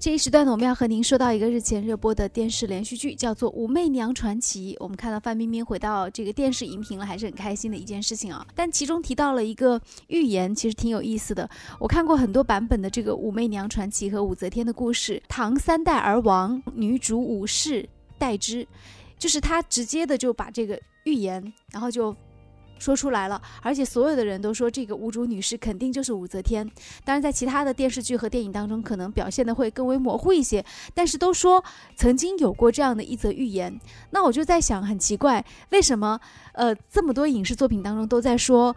[0.00, 4.72] 这一时段呢，我们要和您说到一个日前热播的电视连续剧，叫做《武媚娘传奇》。
[4.80, 8.46] 我们看到范冰冰回到这个电视荧屏了，还是很开心的一件事情啊。
[8.54, 11.46] 但其中提到了一个寓言，其实挺有意思的。
[11.78, 15.22] 我看过很多版本的这个《武媚娘传奇》和武则天的故事。
[15.28, 17.86] 唐三代而亡，女主武氏
[18.16, 18.66] 代之，
[19.18, 22.16] 就是他直接的就把这个预言，然后就。
[22.80, 26.68] 说出来了，而且所有的人都说这个无主女士肯定就是武则天。
[27.04, 30.64] 当然，在其他的电视剧和电影当中，可能表现的会更为模糊一些。
[30.94, 31.62] 但是都说
[31.94, 33.78] 曾经有过这样的一则寓言，
[34.10, 36.18] 那我就在想，很奇怪，为什么
[36.54, 38.74] 呃这么多影视作品当中都在说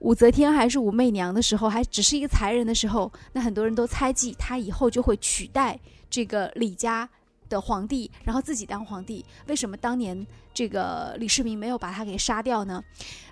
[0.00, 5.78] 武则天还是武媚娘的时候，还只是一个才人的时候，那很多人都猜忌她以后就会取代
[6.10, 7.08] 这个李家。
[7.48, 12.82] 的皇帝，然后自己当皇帝，为什么当年这个李世民没有把他给杀掉呢？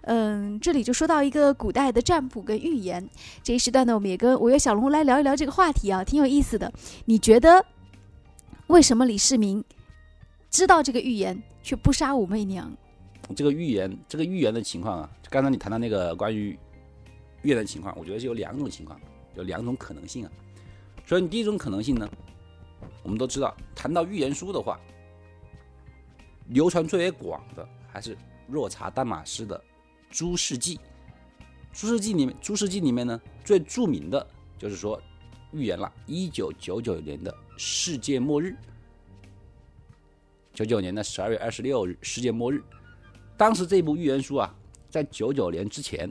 [0.02, 3.08] 嗯，这里就说到一个古代的占卜跟预言。
[3.42, 6.72] 这一时段呢，我们也跟五月小龙来聊一聊这个话题啊，挺有意思的。
[7.04, 7.64] 你觉得
[8.68, 9.62] 为什么李世民
[10.50, 12.70] 知道这个预言却不杀武媚娘？
[13.34, 16.58] 这个预言，这个预言的情况啊，就刚才你谈到那个关于
[17.42, 19.00] 预言的情况，我觉得是有两种情况，
[19.34, 20.30] 有两种可能性啊。
[21.06, 22.08] 所以，你第一种可能性呢？
[23.04, 24.80] 我们都知道，谈到预言书的话，
[26.48, 28.16] 流传最为广的还是
[28.48, 29.56] 若查丹马斯的
[30.10, 30.76] 《诸世纪》。
[31.72, 34.26] 《诸世纪》里面，《诸世纪》里面呢，最著名的
[34.58, 35.00] 就是说
[35.52, 38.56] 预言了1999年的世界末日。
[40.54, 42.62] 九九年的十二月二十六日，世界末日。
[43.36, 44.54] 当时这部预言书啊，
[44.88, 46.10] 在九九年之前，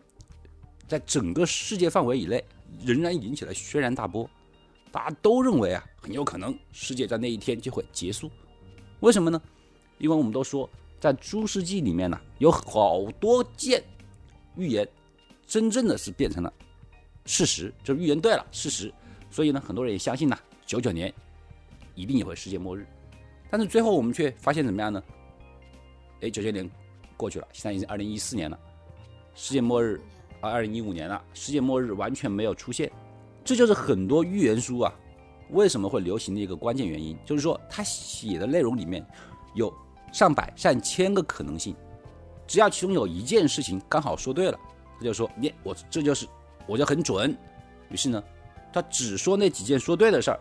[0.88, 2.44] 在整个世界范围以内，
[2.86, 4.30] 仍然引起了轩然大波。
[4.94, 8.30] 大家都认为啊，很有可能世界在那一天就会结束。
[9.00, 9.42] 为什么呢？
[9.98, 13.84] 因为我们都说，在诸世纪里面呢，有好多件
[14.56, 14.88] 预言，
[15.48, 16.54] 真正的是变成了
[17.26, 18.94] 事实，就是预言对了，事实。
[19.32, 21.12] 所以呢，很多人也相信呐，九九年
[21.96, 22.86] 一定也会世界末日。
[23.50, 25.04] 但是最后我们却发现怎么样呢？
[26.22, 26.70] 哎，九九年
[27.18, 28.60] 过去了，现在已经二零一四年了，
[29.34, 30.00] 世界末日
[30.40, 32.92] 啊，二零一五年了，世界末日完全没有出现。
[33.44, 34.94] 这就是很多预言书啊，
[35.50, 39.06] 为什么会流行的一个关键原因，就是说他写的内容里面
[39.54, 39.74] 有
[40.12, 41.76] 上百上千个可能性，
[42.48, 44.58] 只要其中有一件事情刚好说对了，
[44.98, 46.26] 他就说你我这就是
[46.66, 47.38] 我就很准。
[47.90, 48.24] 于是呢，
[48.72, 50.40] 他只说那几件说对的事儿，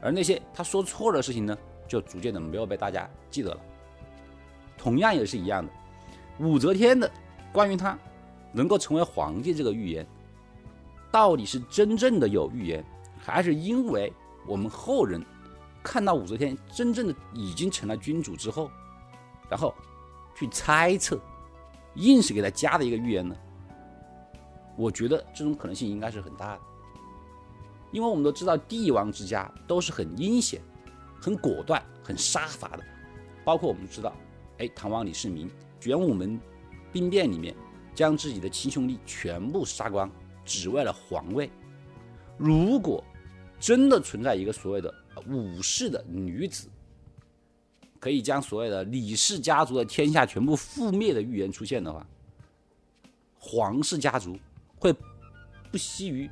[0.00, 1.56] 而那些他说错的事情呢，
[1.86, 3.60] 就逐渐的没有被大家记得了。
[4.76, 5.70] 同样也是一样的，
[6.38, 7.10] 武则天的
[7.52, 7.98] 关于他
[8.52, 10.06] 能够成为皇帝这个预言。
[11.18, 12.84] 到底是真正的有预言，
[13.18, 14.12] 还是因为
[14.46, 15.20] 我们后人
[15.82, 18.70] 看到武则天真正的已经成了君主之后，
[19.50, 19.74] 然后
[20.36, 21.20] 去猜测，
[21.96, 23.34] 硬是给他加的一个预言呢？
[24.76, 26.60] 我觉得这种可能性应该是很大的，
[27.90, 30.62] 因为我们都知道帝王之家都是很阴险、
[31.20, 32.84] 很果断、很杀伐的，
[33.44, 34.14] 包括我们知道，
[34.58, 36.40] 哎，唐王李世民玄武门
[36.92, 37.56] 兵变里面
[37.92, 40.08] 将自己的亲兄弟全部杀光。
[40.48, 41.50] 只为了皇位。
[42.38, 43.04] 如果
[43.60, 44.92] 真的存在一个所谓的
[45.26, 46.68] 武氏的女子，
[48.00, 52.06] 可以将所谓的李氏家族的天下全部覆灭的预言出现的话，
[53.38, 54.38] 皇室家族
[54.76, 54.94] 会
[55.70, 56.30] 不惜于，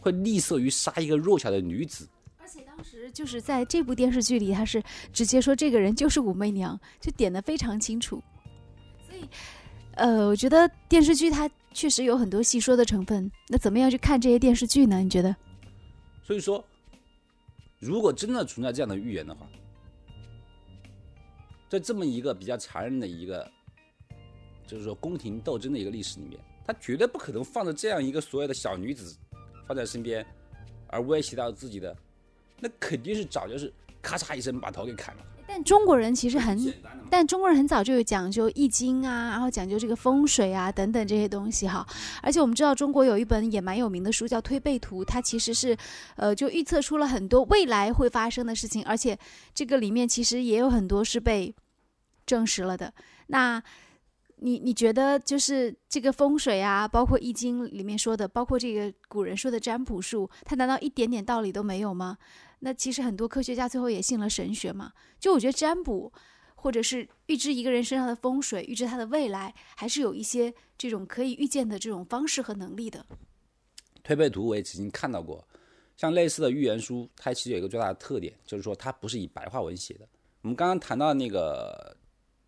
[0.00, 2.06] 会吝啬于杀一个弱小的女子。
[2.38, 8.22] 而且当时就是在这部电视剧里，他是直接说这个人就是武媚娘，就点的非常清楚。
[9.08, 9.26] 所以。
[10.00, 13.30] 呃，我觉得电视剧它确实有很多戏说的成分。
[13.48, 14.98] 那怎么样去看这些电视剧呢？
[15.00, 15.36] 你觉得？
[16.22, 16.64] 所以说，
[17.78, 19.46] 如果真的存在这样的预言的话，
[21.68, 23.46] 在这么一个比较残忍的一个，
[24.66, 29.14] 就是说宫廷斗争的一个历史里面，他绝对不可能放着这样一个所谓的小女子
[29.66, 30.24] 放在身边，
[30.86, 31.94] 而威胁到自己的，
[32.58, 35.22] 那肯定是早就是咔嚓一声把头给砍了。
[35.60, 36.72] 但中国人其实很，
[37.10, 41.86] 但中国人很早就有讲究易经啊，然后讲究这个风水啊等等这些东西哈。
[42.22, 45.76] 而且我们知道中国有一本也蛮有名的书叫《推背图》，它其实是，
[46.16, 49.18] 呃，就预测出了很多未来会发生的事情，而且
[49.52, 51.54] 这个里面其实也有很多是被
[52.24, 52.90] 证实了的。
[53.26, 53.62] 那
[54.36, 62.16] 你你觉得就是这个风水啊，包括易经里面说的，包括这个古人说的占卜术，它难道一点点道理都没有吗？
[62.60, 64.92] 那其实很多科学家最后也信了神学嘛。
[65.18, 66.12] 就我觉得占卜，
[66.54, 73.04] 或者是预知一个人身上的风水，预知他的未来，还是有一些这种可以预见的这种方式和能力的。
[74.02, 75.46] 推背图我也曾经看到过，
[75.96, 80.08] 像类似的预言书，它其实有一个最大的特点，就是说它不是以白话文写的。
[80.42, 81.96] 我们刚刚谈到那个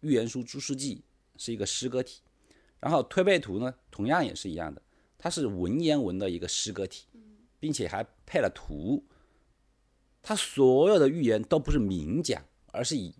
[0.01, 0.97] 预言书《诸世纪》
[1.43, 2.21] 是一个诗歌体，
[2.81, 4.83] 然后推背图呢，同样也是一样的，
[5.17, 7.07] 它是文言文的一个诗歌体，
[7.59, 9.03] 并且还配了图。
[10.23, 12.41] 他所有的预言都不是明讲，
[12.71, 13.13] 而是以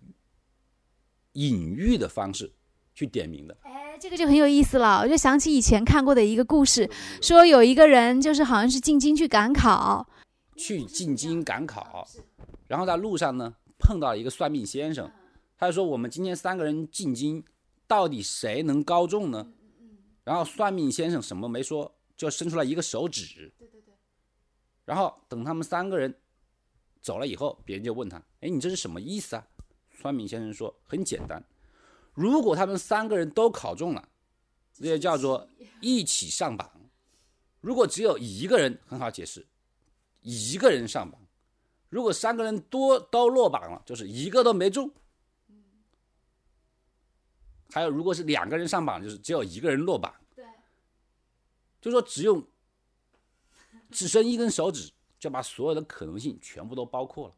[1.33, 2.51] 隐喻的方式
[2.95, 3.57] 去点名的。
[3.63, 5.01] 哎，这个就很有意思了。
[5.01, 6.89] 我就想起以前看过的一个故事，
[7.21, 10.07] 说有一个人就是好像是进京去赶考，
[10.55, 12.07] 去进京赶考，
[12.67, 15.11] 然后在路上呢碰到了一个算命先生，
[15.57, 17.43] 他就说我们今天三个人进京，
[17.85, 19.45] 到底谁能高中呢？
[20.23, 23.51] 然后算命先生什么没说，就伸出来一个手指。
[23.59, 23.93] 对对对。
[24.85, 26.15] 然后等他们三个人
[27.03, 29.45] 走了以后，别人就问他：“哎，你这是什么意思啊？”
[29.93, 31.43] 算命先生说：“很简单，
[32.13, 34.09] 如果他们三个人都考中了，
[34.73, 35.47] 这就叫做
[35.81, 36.65] 一起上榜；
[37.59, 39.45] 如果只有一个人，很好解释，
[40.21, 41.19] 一个人上榜；
[41.89, 44.89] 如果三个人多都落榜了，就是一个都没中。
[47.69, 50.13] 还有，如果是两个人上榜，就是只有一个人落榜。
[50.35, 50.45] 对，
[51.81, 52.45] 就说只用
[53.91, 54.91] 只伸一根手指，
[55.23, 57.35] 就把所有的可能性全部都包括了。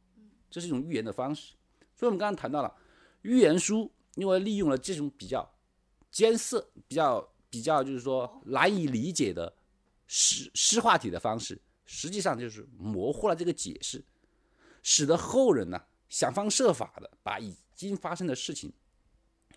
[0.49, 1.53] 这是一种预言的方式。
[1.93, 2.75] 所以我们刚刚谈到了
[3.21, 5.47] 预言书，因为利用了这种比较
[6.09, 9.55] 艰涩、比较比较就是说难以理解的
[10.07, 14.03] 诗诗话体的方式，实际上就是模糊了这个解释，
[14.81, 15.79] 使得后人呢
[16.09, 18.73] 想方设法的把已经发生的事情。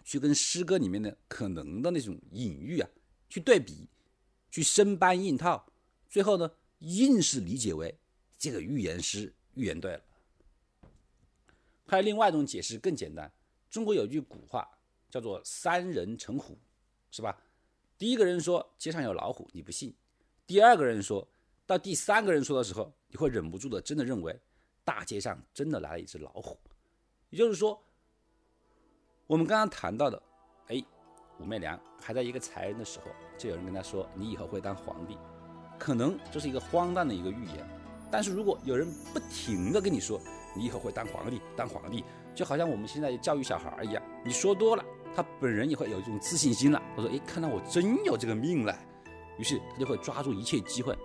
[0.05, 2.89] 去跟诗歌里面的可能的那种隐喻啊，
[3.29, 3.87] 去对比，
[4.51, 5.67] 去生搬硬套，
[6.09, 7.99] 最后呢，硬是理解为
[8.38, 10.00] 这个预言师预言对了。
[11.87, 13.31] 还有另外一种解释更简单，
[13.69, 14.67] 中国有句古话
[15.11, 16.56] 叫做“三人成虎”，
[17.11, 17.37] 是吧？
[17.99, 19.90] 第一个人说街上有老虎，你不信；
[20.46, 21.26] 第二个人说
[21.67, 24.38] 到第三个人说的时候，你会忍不住的真的认为
[24.85, 26.56] 大街上真的来了一只老虎，
[27.31, 27.82] 也就是说。
[29.26, 30.23] 我们刚刚谈到的，
[30.69, 30.82] 哎，
[31.38, 35.19] 武媚娘还在一个才人的时候，就有人跟她说：“你以后会当皇帝。”
[35.79, 37.69] 可能这是一个荒诞的一个预言，
[38.11, 40.21] 但是如果有人不停的跟你说
[40.57, 44.85] ：“你以后会当皇帝，当皇帝”，就好像我们现在教育小孩一样，你说多了，
[45.15, 46.83] 他本人也会有一种自信心了。
[46.97, 48.77] 他说：“哎，看到我真有这个命了。”
[49.39, 50.97] 于是他就会抓住一切机会，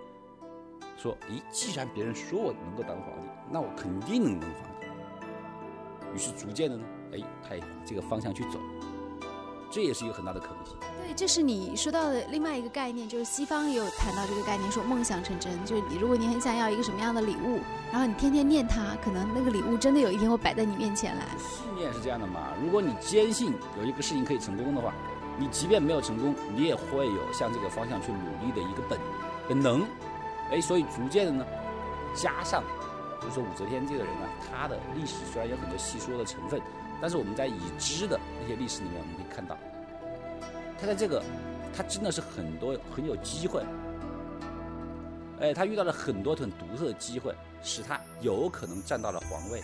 [0.96, 4.86] 说：“咦，既然别人说我能够当皇帝，那我肯定能当皇帝。”
[6.14, 6.84] 于是逐渐的呢。
[7.12, 8.58] 哎，他也往这个方向去走，
[9.74, 10.76] 这也是一个很大的可能性。
[10.78, 15.52] 对，这是你说到的另外一个概念，就是西方也有谈到这个概念，说梦想成真。
[15.64, 17.58] 就是你，如果你很想要一个什么样的礼物，
[17.90, 21.26] 然后你天天念它，可能那个礼物真的有一天会摆在你面前来。
[21.38, 22.52] 信念是这样的嘛？
[22.62, 24.94] 如果你坚信有一个事情可以成功的话，
[25.36, 28.96] 你即便没有成功，你也会有向这个方向去努力的一个本
[29.48, 29.84] 本能。
[30.52, 31.44] 哎，所以逐渐的呢，
[32.14, 32.62] 加上
[33.20, 36.62] 就是说武则天这个人呢，他的历史虽然有很多细说的成分。
[37.00, 39.56] 但是我们在已知的那些历史里面，我们可以看到，
[40.80, 41.22] 他在这个，
[41.76, 43.62] 他真的是很多很有机会，
[45.40, 49.62] 哎，他遇到了很多很独特的机会，使他有可能站到了皇位。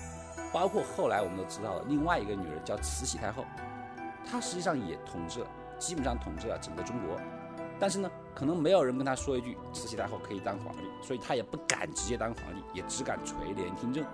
[0.53, 3.44] 包括后来我们都知道了另外一个女人叫慈禧太后，
[4.29, 5.47] 她实际上也统治了，
[5.79, 7.17] 基本上统治了整个中国。
[7.79, 14.05] 但是呢，可能没有人跟她说一句慈禧太后可以当皇帝，所以她也不敢直接当皇帝，也只敢垂帘听政。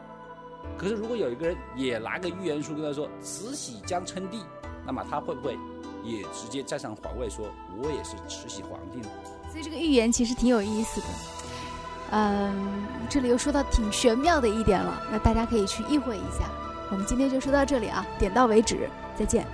[0.78, 4.40] 可是，如果有一个人也拿个预言书跟他说慈禧将称帝，
[4.86, 5.58] 那么他会不会
[6.04, 7.46] 也直接站上皇位，说
[7.82, 9.08] 我也是慈禧皇帝呢？
[9.50, 11.06] 所以这个预言其实挺有意思的。
[12.10, 16.48] 嗯，这里又说到挺玄妙的一点了，那大家可以去意会一下。
[16.90, 19.46] 我们今天就说到这里啊，点到为止，再见。